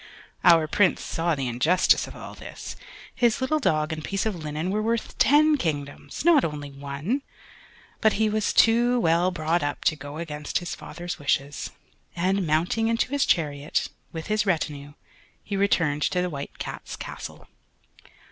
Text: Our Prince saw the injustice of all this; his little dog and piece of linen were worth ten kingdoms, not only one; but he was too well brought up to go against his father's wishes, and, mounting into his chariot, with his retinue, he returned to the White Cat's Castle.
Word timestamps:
Our 0.43 0.67
Prince 0.67 1.03
saw 1.03 1.35
the 1.35 1.47
injustice 1.47 2.07
of 2.07 2.15
all 2.15 2.33
this; 2.33 2.75
his 3.13 3.39
little 3.39 3.59
dog 3.59 3.93
and 3.93 4.03
piece 4.03 4.25
of 4.25 4.35
linen 4.35 4.71
were 4.71 4.81
worth 4.81 5.15
ten 5.19 5.57
kingdoms, 5.57 6.25
not 6.25 6.43
only 6.43 6.71
one; 6.71 7.21
but 7.99 8.13
he 8.13 8.27
was 8.27 8.51
too 8.51 8.99
well 8.99 9.29
brought 9.29 9.61
up 9.61 9.83
to 9.85 9.95
go 9.95 10.17
against 10.17 10.57
his 10.57 10.73
father's 10.73 11.19
wishes, 11.19 11.69
and, 12.15 12.47
mounting 12.47 12.87
into 12.87 13.11
his 13.11 13.27
chariot, 13.27 13.89
with 14.11 14.25
his 14.25 14.43
retinue, 14.43 14.93
he 15.43 15.55
returned 15.55 16.01
to 16.01 16.19
the 16.19 16.31
White 16.31 16.57
Cat's 16.57 16.95
Castle. 16.95 17.47